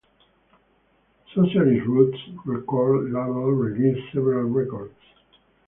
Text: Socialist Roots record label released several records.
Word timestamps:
Socialist 1.31 1.85
Roots 1.85 2.17
record 2.47 3.11
label 3.13 3.51
released 3.51 4.11
several 4.11 4.45
records. 4.49 4.95